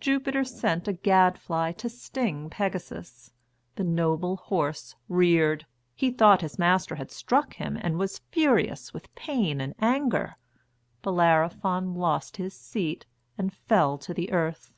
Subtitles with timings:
[0.00, 3.30] Jupiter sent a gadfly to sting Pegasus.
[3.76, 5.66] The noble horse reared.
[5.94, 10.36] He thought his master had struck him and was furious with pain and anger.
[11.02, 13.06] Bellerophon lost his seat
[13.38, 14.72] and fell to the earth.